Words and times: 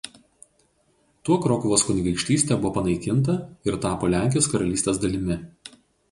Tuo 1.27 1.35
Krokuvos 1.41 1.83
kunigaikštystė 1.89 2.57
buvo 2.63 2.71
panaikinta 2.77 3.35
ir 3.71 3.77
tapo 3.83 4.09
Lenkijos 4.13 4.49
karalystės 4.55 5.01
dalimi. 5.05 5.37